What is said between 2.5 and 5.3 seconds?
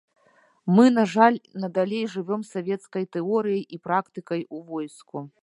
савецкай тэорыяй і практыкай у войску.